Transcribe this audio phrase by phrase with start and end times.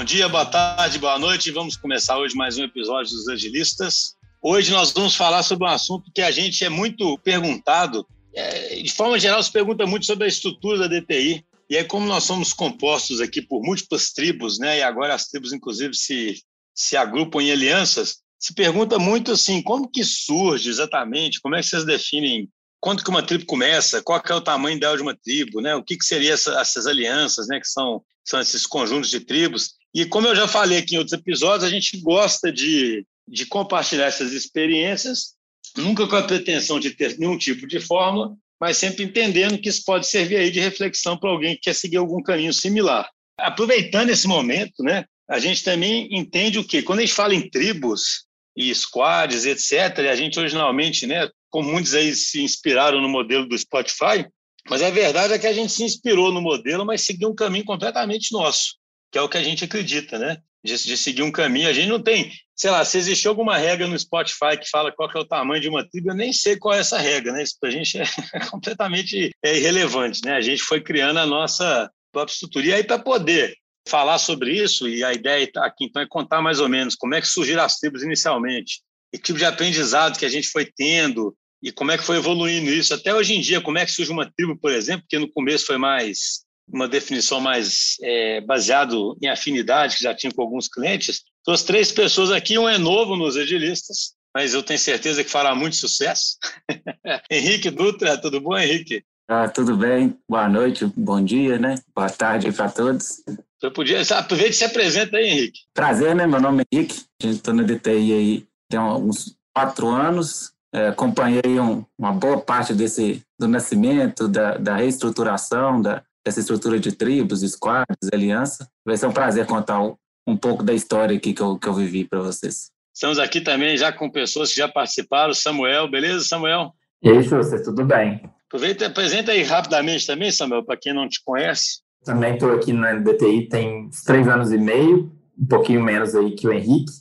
[0.00, 1.50] Bom dia, boa tarde, boa noite.
[1.50, 4.14] Vamos começar hoje mais um episódio dos Agilistas.
[4.42, 8.06] Hoje nós vamos falar sobre um assunto que a gente é muito perguntado.
[8.34, 11.44] É, de forma geral, se pergunta muito sobre a estrutura da DTI.
[11.68, 14.78] E é como nós somos compostos aqui por múltiplas tribos, né?
[14.78, 16.42] E agora as tribos, inclusive, se,
[16.74, 18.20] se agrupam em alianças.
[18.38, 21.42] Se pergunta muito assim, como que surge exatamente?
[21.42, 22.48] Como é que vocês definem
[22.80, 24.00] quando que uma tribo começa?
[24.00, 25.60] Qual é o tamanho ideal de uma tribo?
[25.60, 25.74] Né?
[25.74, 27.60] O que, que seriam essa, essas alianças, né?
[27.60, 29.78] Que são, são esses conjuntos de tribos?
[29.94, 34.06] E como eu já falei aqui em outros episódios, a gente gosta de, de compartilhar
[34.06, 35.34] essas experiências,
[35.76, 39.82] nunca com a pretensão de ter nenhum tipo de fórmula, mas sempre entendendo que isso
[39.84, 43.08] pode servir aí de reflexão para alguém que quer seguir algum caminho similar.
[43.38, 46.82] Aproveitando esse momento, né, a gente também entende o quê?
[46.82, 51.94] Quando a gente fala em tribos e squads, etc., a gente originalmente, né, como muitos
[51.94, 54.26] aí se inspiraram no modelo do Spotify,
[54.68, 57.64] mas a verdade é que a gente se inspirou no modelo, mas seguiu um caminho
[57.64, 58.76] completamente nosso,
[59.10, 60.38] que é o que a gente acredita, né?
[60.62, 61.68] De, de, seguir um caminho.
[61.68, 65.08] A gente não tem, sei lá, se existe alguma regra no Spotify que fala qual
[65.08, 67.42] que é o tamanho de uma tribo, eu nem sei qual é essa regra, né?
[67.42, 67.98] Isso para a gente
[68.34, 70.34] é completamente é irrelevante, né?
[70.34, 72.66] A gente foi criando a nossa própria estrutura.
[72.66, 73.56] E aí, para poder
[73.88, 77.14] falar sobre isso, e a ideia tá aqui então é contar mais ou menos como
[77.14, 80.66] é que surgiram as tribos inicialmente, e que tipo de aprendizado que a gente foi
[80.66, 82.94] tendo, e como é que foi evoluindo isso.
[82.94, 85.66] Até hoje em dia, como é que surge uma tribo, por exemplo, porque no começo
[85.66, 91.22] foi mais uma definição mais é, baseado em afinidade, que já tinha com alguns clientes.
[91.40, 95.30] Então, as três pessoas aqui, um é novo nos agilistas, mas eu tenho certeza que
[95.30, 96.36] fará muito sucesso.
[97.30, 99.02] Henrique Dutra, tudo bom, Henrique?
[99.28, 101.76] Ah, tudo bem, boa noite, bom dia, né?
[101.94, 103.22] Boa tarde para todos.
[103.62, 105.60] Eu podia, aproveite e se apresenta aí, Henrique.
[105.72, 106.26] Prazer, né?
[106.26, 110.88] Meu nome é Henrique, a gente está na DTI aí tem uns quatro anos, é,
[110.88, 116.92] acompanhei um, uma boa parte desse do nascimento, da, da reestruturação, da, dessa estrutura de
[116.92, 118.68] tribos, squads, aliança.
[118.84, 119.80] Vai ser um prazer contar
[120.26, 122.70] um, pouco da história aqui que eu, que eu vivi para vocês.
[122.94, 125.32] Estamos aqui também já com pessoas que já participaram.
[125.32, 126.74] Samuel, beleza, Samuel?
[127.02, 128.20] E aí, você tudo bem?
[128.46, 131.80] Aproveita e apresenta aí rapidamente também, Samuel, para quem não te conhece.
[132.04, 136.48] Também estou aqui na DTI tem três anos e meio, um pouquinho menos aí que
[136.48, 136.92] o Henrique.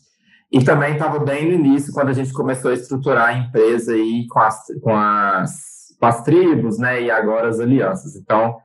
[0.52, 4.26] E também estava bem no início, quando a gente começou a estruturar a empresa aí
[4.28, 5.52] com as, com as,
[6.00, 8.16] com as tribos, né, e agora as alianças.
[8.16, 8.58] Então,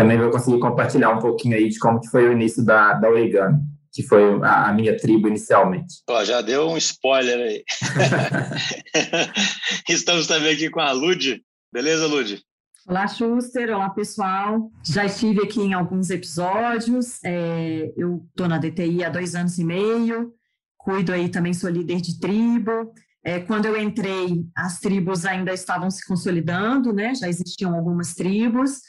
[0.00, 3.10] também vou conseguir compartilhar um pouquinho aí de como que foi o início da, da
[3.10, 3.58] Origami,
[3.92, 5.96] que foi a, a minha tribo inicialmente.
[6.08, 7.64] Ó, já deu um spoiler aí.
[9.86, 11.42] Estamos também aqui com a Lud.
[11.70, 12.42] Beleza, Lud?
[12.88, 13.68] Olá, Schuster.
[13.74, 14.70] Olá, pessoal.
[14.82, 17.22] Já estive aqui em alguns episódios.
[17.22, 20.32] É, eu estou na DTI há dois anos e meio.
[20.78, 22.90] Cuido aí também, sou líder de tribo.
[23.22, 27.14] É, quando eu entrei, as tribos ainda estavam se consolidando, né?
[27.14, 28.80] Já existiam algumas tribos.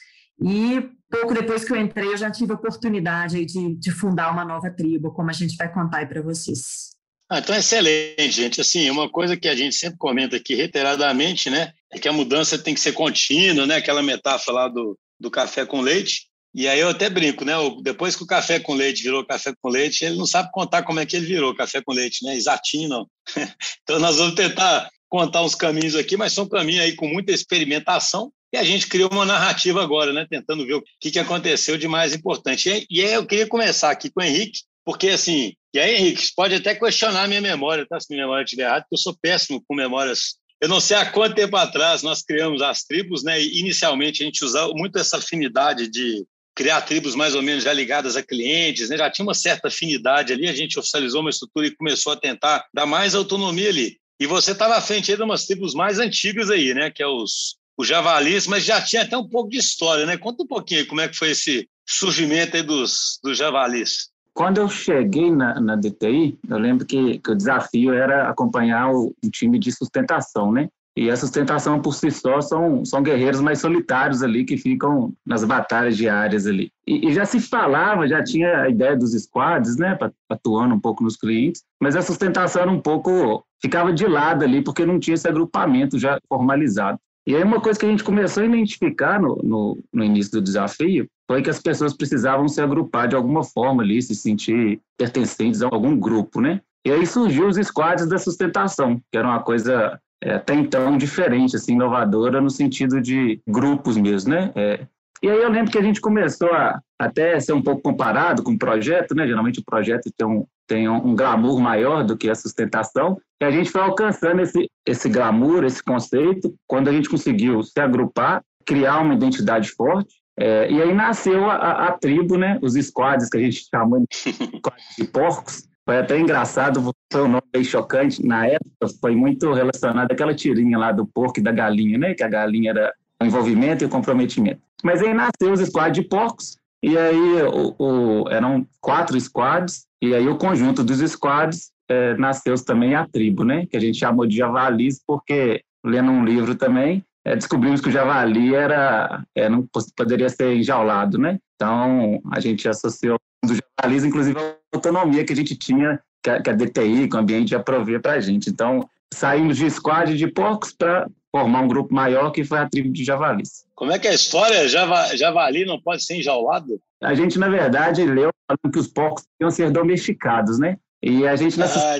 [0.43, 4.45] E pouco depois que eu entrei, eu já tive a oportunidade de, de fundar uma
[4.45, 6.91] nova tribo, como a gente vai contar aí para vocês.
[7.29, 8.59] Ah, então, excelente, gente.
[8.59, 12.57] Assim, uma coisa que a gente sempre comenta aqui reiteradamente, né, é que a mudança
[12.57, 13.75] tem que ser contínua, né?
[13.75, 16.27] Aquela metáfora lá do, do café com leite.
[16.53, 17.53] E aí eu até brinco, né?
[17.81, 20.99] Depois que o café com leite virou café com leite, ele não sabe contar como
[20.99, 22.35] é que ele virou café com leite, né?
[22.35, 23.07] Exatinho, não.
[23.83, 28.31] então nós vamos tentar contar uns caminhos aqui, mas são caminhos aí com muita experimentação.
[28.53, 30.27] E a gente criou uma narrativa agora, né?
[30.29, 32.85] Tentando ver o que, que aconteceu de mais importante.
[32.89, 36.55] E aí eu queria começar aqui com o Henrique, porque assim, e aí, Henrique, pode
[36.55, 37.99] até questionar a minha memória, tá?
[37.99, 40.35] Se minha memória estiver errada, porque eu sou péssimo com memórias.
[40.59, 43.41] Eu não sei há quanto tempo atrás nós criamos as tribos, né?
[43.41, 47.71] E inicialmente a gente usava muito essa afinidade de criar tribos mais ou menos já
[47.71, 48.97] ligadas a clientes, né?
[48.97, 52.65] Já tinha uma certa afinidade ali, a gente oficializou uma estrutura e começou a tentar
[52.73, 53.97] dar mais autonomia ali.
[54.19, 56.91] E você está na frente aí de umas tribos mais antigas aí, né?
[56.91, 60.17] Que é os, os javalis, mas já tinha até um pouco de história, né?
[60.17, 64.09] Conta um pouquinho como é que foi esse surgimento aí dos, dos javalis.
[64.33, 69.13] Quando eu cheguei na, na DTI, eu lembro que, que, o desafio era acompanhar o,
[69.23, 70.69] um time de sustentação, né?
[70.95, 75.43] E a sustentação por si só são, são guerreiros mais solitários ali que ficam nas
[75.43, 76.69] batalhas diárias ali.
[76.85, 79.97] E, e já se falava, já tinha a ideia dos squads, né,
[80.29, 84.61] atuando um pouco nos clientes, mas a sustentação era um pouco ficava de lado ali
[84.61, 86.99] porque não tinha esse agrupamento já formalizado.
[87.27, 90.41] E aí uma coisa que a gente começou a identificar no, no, no início do
[90.41, 95.61] desafio foi que as pessoas precisavam se agrupar de alguma forma ali, se sentir pertencentes
[95.61, 96.61] a algum grupo, né?
[96.85, 101.55] E aí surgiu os squads da sustentação, que era uma coisa é, até então diferente,
[101.55, 104.51] assim, inovadora no sentido de grupos mesmo, né?
[104.55, 104.87] É,
[105.23, 108.53] e aí eu lembro que a gente começou a até ser um pouco comparado com
[108.53, 109.27] o projeto, né?
[109.27, 113.51] Geralmente o projeto tem um, tem um glamour maior do que a sustentação, e a
[113.51, 118.99] gente foi alcançando esse, esse glamour, esse conceito, quando a gente conseguiu se agrupar, criar
[118.99, 122.57] uma identidade forte É, e aí nasceu a, a, a, tribo, né?
[122.61, 124.05] Os squads, que a gente chamou de
[124.57, 125.67] squads de porcos.
[125.85, 126.81] Foi até engraçado,
[127.11, 128.25] foi um nome bem chocante.
[128.25, 132.13] Na época, foi muito relacionado àquela tirinha lá do porco e da galinha, né?
[132.13, 134.61] Que a galinha era o envolvimento e o comprometimento.
[134.83, 140.15] Mas aí nasceu os squads de porcos, e aí o, o, eram quatro squads, e
[140.15, 143.65] aí o conjunto dos squads é, nasceu também a tribo, né?
[143.67, 147.91] Que a gente chamou de javalis, porque lendo um livro também, é, descobrimos que o
[147.91, 151.37] javali era, não poderia ser enjaulado, né?
[151.55, 156.41] Então a gente associou dos javalis, inclusive a autonomia que a gente tinha, que a,
[156.41, 158.49] que a DTI, que o ambiente ia prover para a gente.
[158.49, 162.91] Então saímos de squad de porcos para formar um grupo maior que foi a tribo
[162.91, 163.65] de javalis.
[163.75, 164.67] Como é que é a história?
[164.67, 166.79] Java, javali não pode ser enjaulado?
[167.01, 170.77] A gente, na verdade, leu falando que os porcos iam ser domesticados, né?
[171.03, 171.99] E a gente nessa ah,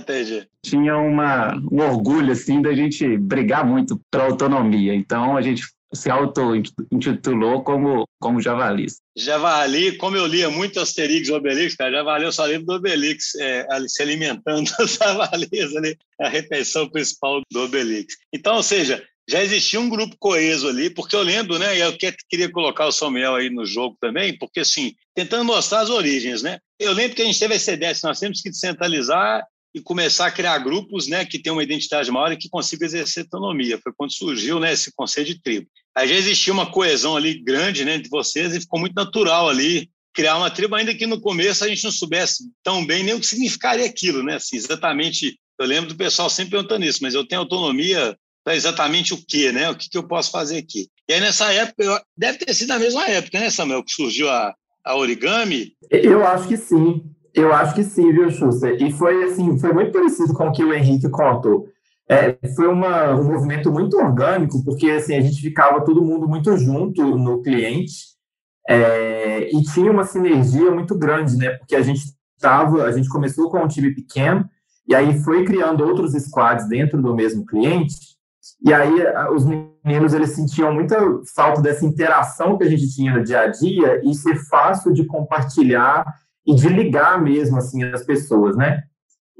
[0.63, 4.94] tinha uma, um orgulho assim da gente brigar muito para autonomia.
[4.94, 5.63] Então a gente
[5.94, 9.02] se auto-intitulou como, como Javalis.
[9.16, 13.36] Javali, como eu lia muito Asterix e Obelix, cara, Javali eu só lembro do Obelix
[13.36, 18.16] é, se alimentando das javalis ali, a refeição principal do Obelix.
[18.34, 21.96] Então, ou seja, já existia um grupo coeso ali, porque eu lembro, né, e eu
[22.30, 26.60] queria colocar o Samuel aí no jogo também, porque assim, tentando mostrar as origens, né?
[26.80, 30.28] Eu lembro que a gente teve essa ideia, assim, nós temos que descentralizar e começar
[30.28, 33.80] a criar grupos, né, que tenham uma identidade maior e que consigam exercer autonomia.
[33.82, 35.68] Foi quando surgiu, né, esse conceito de tribo.
[35.96, 39.90] Aí já existia uma coesão ali grande, né, entre vocês e ficou muito natural ali
[40.14, 43.20] criar uma tribo, ainda que no começo a gente não soubesse tão bem nem o
[43.20, 44.36] que significaria aquilo, né?
[44.36, 49.14] Assim, exatamente, eu lembro do pessoal sempre perguntando isso, mas eu tenho autonomia para exatamente
[49.14, 49.70] o quê, né?
[49.70, 50.88] O que, que eu posso fazer aqui?
[51.08, 54.30] E aí, nessa época, eu, deve ter sido na mesma época, né, Samuel, que surgiu
[54.30, 54.54] a,
[54.84, 55.74] a origami?
[55.90, 57.04] Eu acho que sim.
[57.34, 58.82] Eu acho que sim, viu, Schuster?
[58.82, 61.70] E foi assim, foi muito parecido com o que o Henrique contou.
[62.12, 66.58] É, foi uma, um movimento muito orgânico, porque assim, a gente ficava todo mundo muito
[66.58, 67.94] junto no cliente
[68.68, 71.52] é, e tinha uma sinergia muito grande, né?
[71.52, 72.02] Porque a gente
[72.36, 74.46] estava, a gente começou com um time pequeno
[74.86, 77.96] e aí foi criando outros squads dentro do mesmo cliente
[78.62, 78.92] e aí
[79.34, 80.98] os meninos eles sentiam muita
[81.34, 85.06] falta dessa interação que a gente tinha no dia a dia e ser fácil de
[85.06, 86.06] compartilhar
[86.46, 88.84] e de ligar mesmo assim as pessoas, né?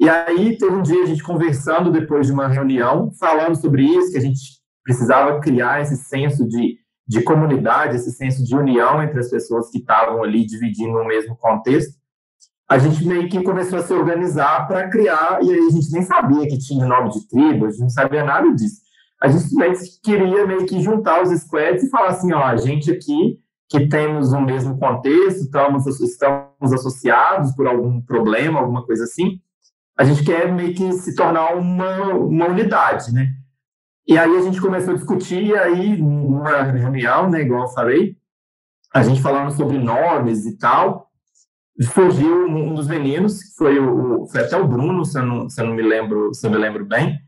[0.02, 4.12] E aí teve um dia a gente conversando depois de uma reunião, falando sobre isso,
[4.12, 4.42] que a gente
[4.84, 6.78] precisava criar esse senso de,
[7.08, 11.38] de comunidade, esse senso de união entre as pessoas que estavam ali dividindo o mesmo
[11.38, 11.94] contexto.
[12.68, 16.02] A gente meio que começou a se organizar para criar, e aí a gente nem
[16.02, 18.82] sabia que tinha nome de tribo, a gente não sabia nada disso
[19.22, 23.40] a gente queria meio que juntar os squads e falar assim, ó, a gente aqui
[23.70, 29.40] que temos o mesmo contexto, estamos, estamos associados por algum problema, alguma coisa assim,
[29.98, 33.34] a gente quer meio que se tornar uma, uma unidade, né?
[34.08, 38.18] E aí a gente começou a discutir, e aí, numa reunião, né, igual eu falei,
[38.94, 41.10] a gente falando sobre nomes e tal,
[41.80, 45.62] surgiu um dos meninos, que foi, o, foi até o Bruno, se eu não, se
[45.62, 47.20] eu não me lembro, se eu me lembro bem,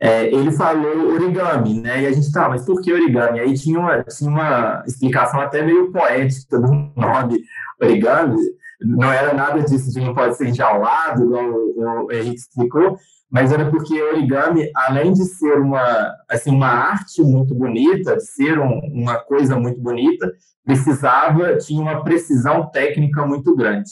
[0.00, 2.02] é, ele falou origami, né?
[2.02, 3.40] E a gente, tá, mas por que origami?
[3.40, 7.44] Aí tinha uma, tinha uma explicação até meio poética do nome
[7.80, 8.36] origami.
[8.80, 12.96] Não era nada disso de não pode ser enjaulado, igual o, o Henrique explicou,
[13.30, 18.58] mas era porque origami, além de ser uma, assim, uma arte muito bonita, de ser
[18.58, 20.32] um, uma coisa muito bonita,
[20.64, 23.90] precisava, tinha uma precisão técnica muito grande.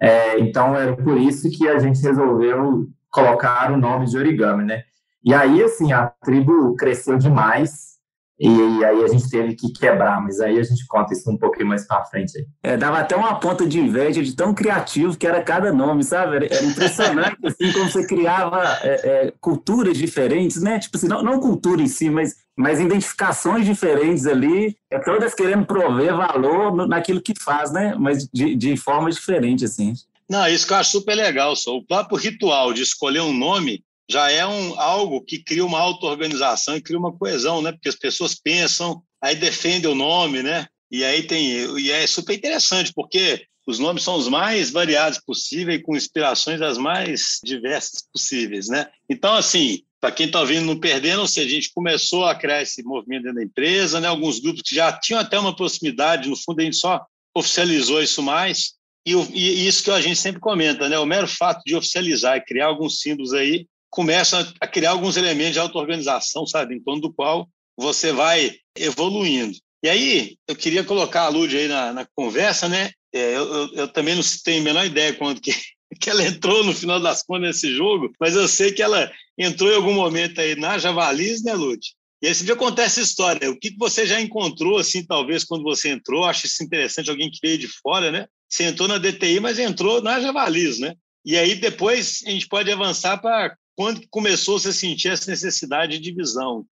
[0.00, 4.84] É, então, era por isso que a gente resolveu colocar o nome de origami, né?
[5.24, 7.97] E aí, assim, a tribo cresceu demais.
[8.40, 11.66] E aí a gente teve que quebrar, mas aí a gente conta isso um pouquinho
[11.66, 12.46] mais para frente.
[12.62, 16.36] É, dava até uma ponta de inveja de tão criativo que era cada nome, sabe?
[16.36, 20.78] Era, impressionante, assim, como você criava é, é, culturas diferentes, né?
[20.78, 25.66] Tipo assim, não, não cultura em si, mas, mas identificações diferentes ali, é, todas querendo
[25.66, 27.96] prover valor no, naquilo que faz, né?
[27.98, 29.94] Mas de, de forma diferente, assim.
[30.30, 31.76] Não, isso que eu acho super legal, só.
[31.76, 36.76] O próprio ritual de escolher um nome já é um, algo que cria uma auto-organização
[36.76, 37.72] e cria uma coesão, né?
[37.72, 40.66] Porque as pessoas pensam, aí defendem o nome, né?
[40.90, 41.78] E aí tem.
[41.78, 46.78] E é super interessante, porque os nomes são os mais variados possíveis, com inspirações das
[46.78, 48.86] mais diversas possíveis, né?
[49.10, 52.82] Então, assim, para quem está ouvindo, não perdendo, seja, a gente começou a criar esse
[52.82, 54.08] movimento dentro da empresa, né?
[54.08, 57.04] Alguns grupos que já tinham até uma proximidade, no fundo a gente só
[57.36, 58.72] oficializou isso mais,
[59.04, 60.98] e, e isso que a gente sempre comenta, né?
[60.98, 65.54] O mero fato de oficializar e criar alguns símbolos aí começa a criar alguns elementos
[65.54, 69.56] de auto-organização, sabe, em torno do qual você vai evoluindo.
[69.82, 72.90] E aí, eu queria colocar a Lud aí na, na conversa, né?
[73.12, 75.52] É, eu, eu, eu, também não tenho a menor ideia quando que,
[76.00, 79.70] que ela entrou no final das contas nesse jogo, mas eu sei que ela entrou
[79.70, 81.80] em algum momento aí na Javalis, né, Lud?
[82.20, 83.48] E aí sempre acontece essa história.
[83.48, 86.24] O que você já encontrou, assim, talvez, quando você entrou?
[86.24, 88.26] Acho isso interessante, alguém que veio de fora, né?
[88.48, 90.94] Você entrou na DTI, mas entrou na Javalis, né?
[91.24, 96.00] E aí depois a gente pode avançar para quando começou a sentir essa necessidade de
[96.02, 96.66] divisão.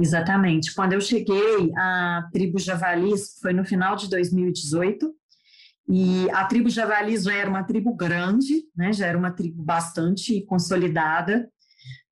[0.00, 0.74] Exatamente.
[0.74, 5.14] Quando eu cheguei, a tribo Javalis foi no final de 2018,
[5.86, 8.90] e a tribo Javalis já era uma tribo grande, né?
[8.90, 11.46] já era uma tribo bastante consolidada.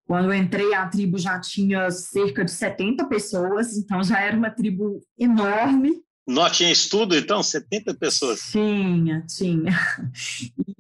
[0.05, 4.51] Quando eu entrei, a tribo já tinha cerca de 70 pessoas, então já era uma
[4.51, 6.03] tribo enorme.
[6.27, 7.43] Não tinha estudo, então?
[7.43, 8.41] 70 pessoas?
[8.53, 9.73] Tinha, tinha.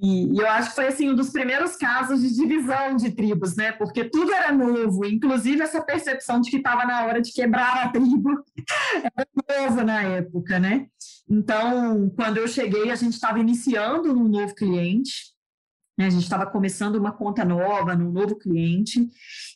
[0.00, 3.56] E, e, eu acho que foi assim, um dos primeiros casos de divisão de tribos,
[3.56, 3.72] né?
[3.72, 7.88] Porque tudo era novo, inclusive essa percepção de que estava na hora de quebrar a
[7.88, 8.44] tribo
[9.02, 10.86] era novo na época, né?
[11.28, 15.31] Então, quando eu cheguei, a gente estava iniciando um novo cliente?
[15.98, 19.08] A gente estava começando uma conta nova, num novo cliente,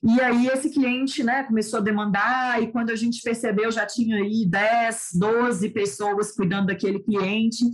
[0.02, 4.16] e aí esse cliente né, começou a demandar, e quando a gente percebeu, já tinha
[4.18, 7.64] aí 10, 12 pessoas cuidando daquele cliente,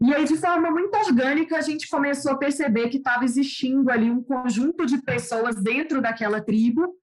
[0.00, 4.10] e aí, de forma muito orgânica, a gente começou a perceber que estava existindo ali
[4.10, 6.94] um conjunto de pessoas dentro daquela tribo,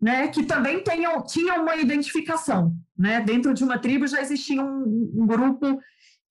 [0.00, 2.74] né, que também tenham, tinham uma identificação.
[2.96, 3.20] Né?
[3.20, 5.80] Dentro de uma tribo já existia um, um grupo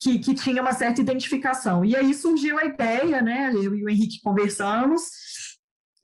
[0.03, 1.85] que, que tinha uma certa identificação.
[1.85, 3.51] E aí surgiu a ideia, né?
[3.53, 5.03] Eu e o Henrique conversamos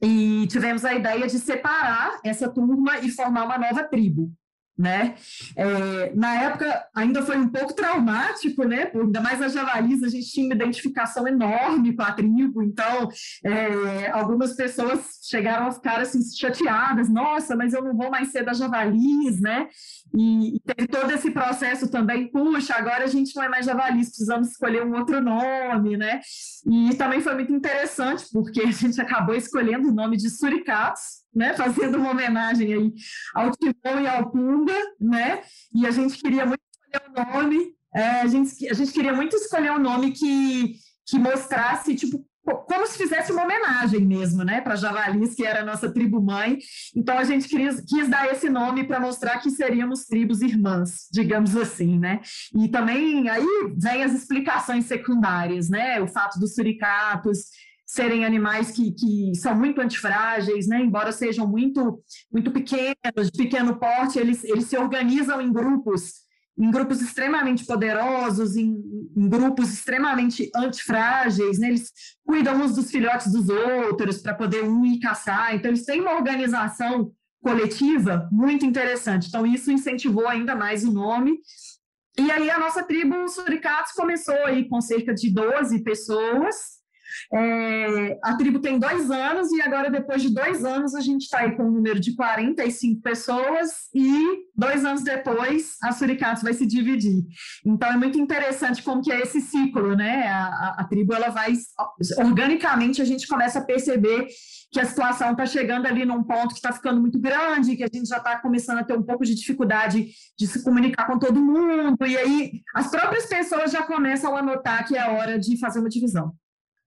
[0.02, 4.32] e tivemos a ideia de separar essa turma e formar uma nova tribo
[4.80, 5.16] né?
[5.58, 8.90] É, na época ainda foi um pouco traumático, né?
[8.96, 13.10] Ainda mais a javalis, a gente tinha uma identificação enorme com a tribo, então
[13.44, 18.46] é, algumas pessoas chegaram a ficar assim chateadas, nossa, mas eu não vou mais ser
[18.46, 19.68] da javalis, né?
[20.16, 24.08] E, e teve todo esse processo também, puxa, agora a gente não é mais javalis,
[24.08, 26.22] precisamos escolher um outro nome, né?
[26.66, 31.54] E também foi muito interessante, porque a gente acabou escolhendo o nome de suricatos, né,
[31.54, 32.94] fazendo uma homenagem aí
[33.36, 35.42] ao Timão e ao Pumba, né,
[35.74, 39.36] e a gente queria muito escolher um nome, é, a, gente, a gente queria muito
[39.36, 40.74] escolher um nome que,
[41.08, 45.66] que mostrasse, tipo, como se fizesse uma homenagem mesmo, né, para Javalis, que era a
[45.66, 46.58] nossa tribo mãe.
[46.96, 51.56] Então a gente quis, quis dar esse nome para mostrar que seríamos tribos irmãs, digamos
[51.56, 52.22] assim, né?
[52.56, 53.46] E também aí
[53.78, 56.02] vem as explicações secundárias, né?
[56.02, 57.50] O fato dos suricatos
[57.90, 60.80] serem animais que, que são muito antifrágeis, né?
[60.80, 62.00] embora sejam muito,
[62.32, 66.29] muito pequenos, de pequeno porte, eles, eles se organizam em grupos,
[66.60, 68.76] em grupos extremamente poderosos, em,
[69.16, 71.70] em grupos extremamente antifrágeis, né?
[71.70, 71.90] eles
[72.26, 76.16] cuidam uns dos filhotes dos outros para poder um ir caçar, então eles têm uma
[76.16, 81.40] organização coletiva muito interessante, então isso incentivou ainda mais o nome,
[82.18, 86.79] e aí a nossa tribo Suricatos começou aí com cerca de 12 pessoas,
[87.34, 91.40] é, a tribo tem dois anos e agora, depois de dois anos, a gente está
[91.40, 96.66] aí com um número de 45 pessoas e dois anos depois a Suricatos vai se
[96.66, 97.24] dividir.
[97.66, 100.28] Então, é muito interessante como que é esse ciclo, né?
[100.28, 101.54] A, a, a tribo, ela vai,
[102.18, 104.28] organicamente, a gente começa a perceber
[104.72, 107.90] que a situação está chegando ali num ponto que está ficando muito grande, que a
[107.92, 111.42] gente já está começando a ter um pouco de dificuldade de se comunicar com todo
[111.42, 115.80] mundo, e aí as próprias pessoas já começam a notar que é hora de fazer
[115.80, 116.34] uma divisão.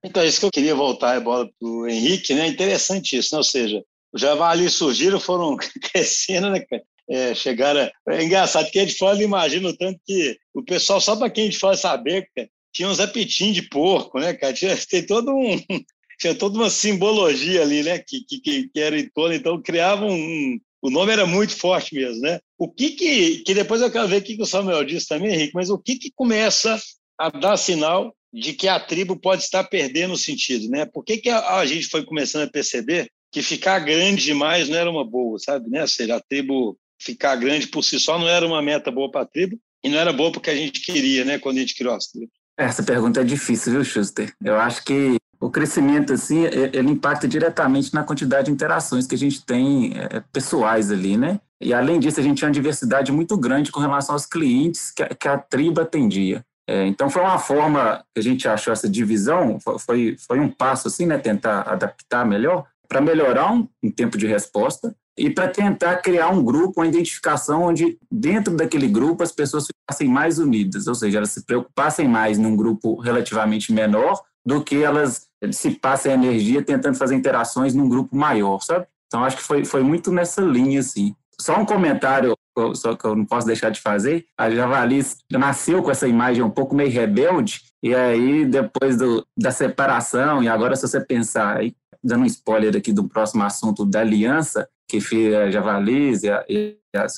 [0.05, 2.49] Então, isso que eu queria voltar a bola para o Henrique, né?
[2.49, 3.39] Interessante isso, né?
[3.39, 5.57] Ou seja, os javalis surgiram, foram
[5.93, 6.65] crescendo, né,
[7.09, 7.91] É, chegaram.
[8.09, 11.47] É engraçado que a gente imagina o tanto que o pessoal, só para quem a
[11.47, 14.53] gente fala saber, cara, tinha uns apetinhos de porco, né, cara?
[14.53, 15.57] Tinha, tem todo um.
[16.21, 17.99] Tinha toda uma simbologia ali, né?
[17.99, 20.61] Que, que, que era em torno, então criavam um.
[20.81, 22.39] O nome era muito forte mesmo, né?
[22.57, 23.39] O que que.
[23.39, 25.79] Que depois eu quero ver o que, que o Samuel disse também, Henrique, mas o
[25.79, 26.81] que que começa
[27.19, 30.87] a dar sinal de que a tribo pode estar perdendo o sentido, né?
[30.87, 34.77] Por que, que a, a, gente foi começando a perceber que ficar grande demais não
[34.77, 35.69] era uma boa, sabe?
[35.69, 35.83] Né?
[35.83, 39.23] Ou seja, a tribo ficar grande por si só não era uma meta boa para
[39.23, 41.39] a tribo e não era boa porque a gente queria, né?
[41.39, 42.31] Quando a gente criou as tribos.
[42.57, 44.33] Essa pergunta é difícil, viu, Schuster?
[44.43, 49.19] Eu acho que o crescimento, assim, ele impacta diretamente na quantidade de interações que a
[49.19, 51.41] gente tem é, pessoais ali, né?
[51.61, 55.03] E, além disso, a gente tinha uma diversidade muito grande com relação aos clientes que
[55.03, 56.45] a, que a tribo atendia.
[56.69, 60.89] É, então foi uma forma que a gente achou essa divisão, foi, foi um passo
[60.89, 65.97] assim, né, tentar adaptar melhor, para melhorar um, um tempo de resposta e para tentar
[65.97, 70.95] criar um grupo, uma identificação onde dentro daquele grupo as pessoas ficassem mais unidas, ou
[70.95, 76.97] seja, elas se preocupassem mais num grupo relativamente menor do que elas dissipassem energia tentando
[76.97, 78.87] fazer interações num grupo maior, sabe?
[79.07, 81.15] Então acho que foi, foi muito nessa linha assim.
[81.41, 82.35] Só um comentário
[82.75, 86.51] só que eu não posso deixar de fazer, a Javalis nasceu com essa imagem um
[86.51, 91.75] pouco meio rebelde, e aí depois do, da separação, e agora se você pensar, aí,
[92.03, 96.77] dando um spoiler aqui do próximo assunto da aliança, que fia javalis e a, e
[96.95, 97.09] a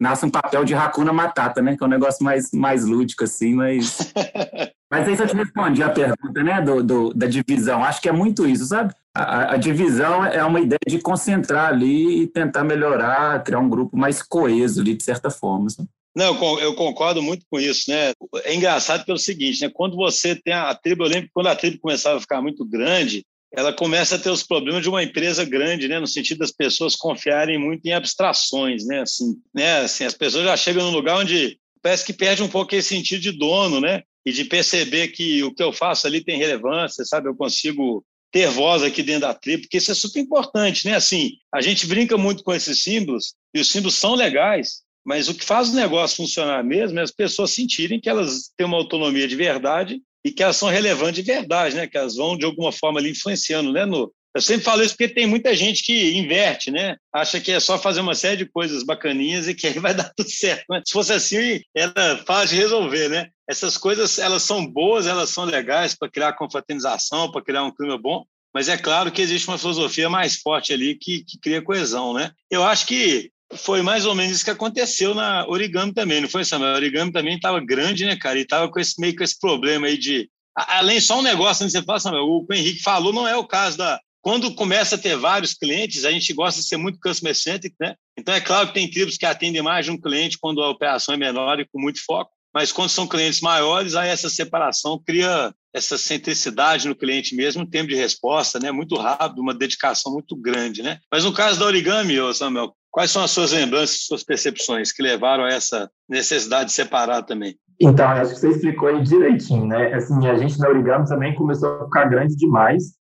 [0.00, 1.76] nasce um papel de racuna matata, né?
[1.76, 4.12] Que é um negócio mais, mais lúdico, assim, mas...
[4.94, 7.82] mas aí você te respondi a pergunta, né, do, do, da divisão.
[7.82, 8.94] Acho que é muito isso, sabe?
[9.12, 13.96] A, a, divisão é uma ideia de concentrar ali e tentar melhorar, criar um grupo
[13.96, 15.68] mais coeso ali, de certa forma.
[15.68, 15.88] Sabe?
[16.14, 18.12] Não, eu concordo muito com isso, né?
[18.44, 19.70] É engraçado pelo seguinte, né?
[19.72, 22.64] Quando você tem a tribo, eu lembro que quando a tribo começava a ficar muito
[22.64, 25.98] grande, ela começa a ter os problemas de uma empresa grande, né?
[25.98, 29.00] No sentido das pessoas confiarem muito em abstrações, né?
[29.00, 29.80] Assim, né?
[29.80, 33.20] Assim, as pessoas já chegam num lugar onde parece que perde um pouco esse sentido
[33.20, 34.02] de dono, né?
[34.24, 37.28] E de perceber que o que eu faço ali tem relevância, sabe?
[37.28, 40.96] Eu consigo ter voz aqui dentro da tribo, porque isso é super importante, né?
[40.96, 45.34] Assim, a gente brinca muito com esses símbolos e os símbolos são legais, mas o
[45.34, 49.28] que faz o negócio funcionar mesmo é as pessoas sentirem que elas têm uma autonomia
[49.28, 51.86] de verdade e que elas são relevantes de verdade, né?
[51.86, 53.84] Que elas vão de alguma forma ali influenciando, né?
[53.84, 56.96] No, eu sempre falo isso porque tem muita gente que inverte, né?
[57.12, 60.12] Acha que é só fazer uma série de coisas bacaninhas e que aí vai dar
[60.16, 60.64] tudo certo.
[60.68, 60.82] Né?
[60.84, 63.28] Se fosse assim, era fácil de resolver, né?
[63.48, 67.98] Essas coisas, elas são boas, elas são legais para criar confraternização, para criar um clima
[67.98, 68.24] bom,
[68.54, 72.30] mas é claro que existe uma filosofia mais forte ali que, que cria coesão, né?
[72.48, 76.44] Eu acho que foi mais ou menos isso que aconteceu na Origami também, não foi,
[76.44, 76.72] Samuel?
[76.72, 78.38] A Origami também estava grande, né, cara?
[78.38, 80.30] E estava com esse, meio com esse problema aí de.
[80.56, 83.36] Além só um negócio, né, você fala, Samuel, o que o Henrique falou não é
[83.36, 84.00] o caso da.
[84.24, 87.94] Quando começa a ter vários clientes, a gente gosta de ser muito customer centric, né?
[88.18, 91.14] Então é claro que tem tribos que atendem mais de um cliente quando a operação
[91.14, 95.54] é menor e com muito foco, mas quando são clientes maiores, aí essa separação cria
[95.74, 98.72] essa centricidade no cliente mesmo, um tempo de resposta, né?
[98.72, 101.00] Muito rápido, uma dedicação muito grande, né?
[101.12, 105.42] Mas no caso da origami, Samuel, Quais são as suas lembranças, suas percepções que levaram
[105.42, 107.56] a essa necessidade de separar também?
[107.80, 109.92] Então, acho que você explicou aí direitinho, né?
[109.92, 112.92] Assim, a gente na Origami também começou a ficar grande demais.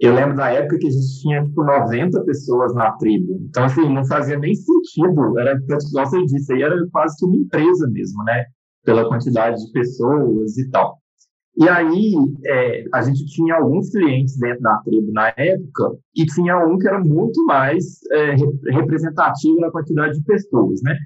[0.00, 3.38] Eu lembro da época que a gente tinha, tipo, 90 pessoas na tribo.
[3.48, 5.38] Então, assim, não fazia nem sentido.
[5.38, 8.44] Era, igual você disse, aí era quase que uma empresa mesmo, né?
[8.84, 10.98] Pela quantidade de pessoas e tal.
[11.56, 16.58] E aí, é, a gente tinha alguns clientes dentro da tribo na época, e tinha
[16.66, 18.34] um que era muito mais é,
[18.72, 20.98] representativo na quantidade de pessoas, né?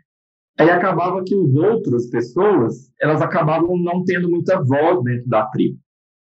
[0.58, 5.78] Aí acabava que as outras pessoas, elas acabavam não tendo muita voz dentro da tribo.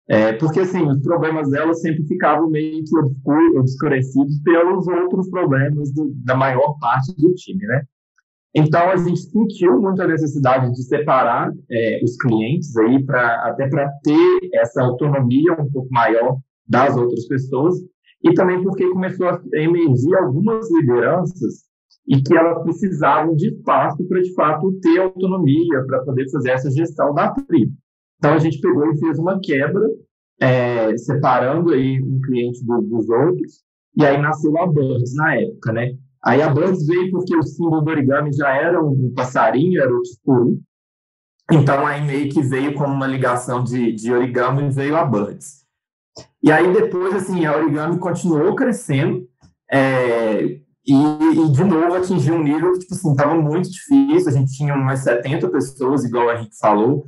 [0.06, 6.12] É, porque, assim, os problemas delas sempre ficavam meio que obscurecidos pelos outros problemas do,
[6.24, 7.82] da maior parte do time, né?
[8.54, 13.68] Então a gente sentiu muito a necessidade de separar é, os clientes aí para até
[13.68, 16.38] para ter essa autonomia um pouco maior
[16.68, 17.74] das outras pessoas
[18.22, 21.64] e também porque começou a emergir algumas lideranças
[22.06, 26.70] e que elas precisavam de espaço para de fato ter autonomia para poder fazer essa
[26.70, 27.72] gestão da tribo.
[28.24, 29.86] Então a gente pegou e fez uma quebra
[30.40, 33.62] é, separando aí um cliente do, dos outros
[33.94, 35.94] e aí nasceu a Burns na época, né?
[36.24, 40.00] Aí a Bugs veio porque o símbolo do origami já era um passarinho, era o
[40.24, 40.58] turu.
[41.52, 45.62] Então aí meio que veio como uma ligação de, de origami e veio a Bugs.
[46.42, 49.28] E aí depois, assim, a origami continuou crescendo
[49.70, 50.44] é,
[50.86, 54.30] e, e, de novo atingiu um nível que, tipo assim, estava muito difícil.
[54.30, 57.04] A gente tinha umas 70 pessoas, igual a gente falou.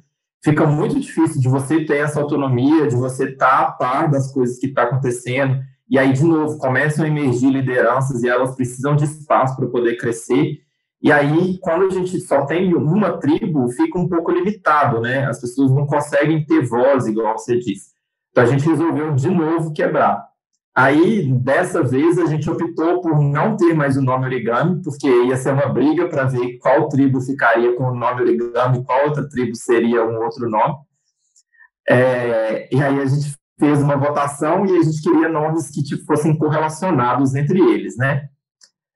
[0.50, 4.32] Fica muito difícil de você ter essa autonomia, de você estar tá a par das
[4.32, 8.96] coisas que está acontecendo e aí, de novo, começam a emergir lideranças e elas precisam
[8.96, 10.58] de espaço para poder crescer.
[11.00, 15.24] E aí, quando a gente só tem uma tribo, fica um pouco limitado, né?
[15.26, 17.94] As pessoas não conseguem ter voz, igual você disse.
[18.30, 20.26] Então, a gente resolveu de novo quebrar.
[20.76, 25.34] Aí, dessa vez, a gente optou por não ter mais o nome origami, porque ia
[25.34, 29.54] ser uma briga para ver qual tribo ficaria com o nome origami, qual outra tribo
[29.54, 30.74] seria um outro nome.
[31.88, 36.04] É, e aí a gente fez uma votação e a gente queria nomes que tipo,
[36.04, 38.28] fossem correlacionados entre eles, né?